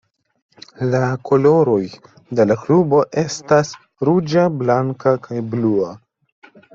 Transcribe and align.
La 0.93 1.01
koloroj 1.29 1.83
de 2.39 2.45
la 2.51 2.57
klubo 2.61 3.01
estas 3.23 3.73
ruĝa, 4.09 4.47
blanka, 4.63 5.13
kaj 5.27 5.39
blua. 5.53 5.91